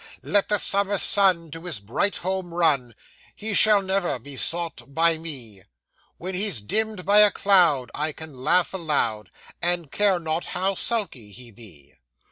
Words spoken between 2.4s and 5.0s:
run, He shall never be sought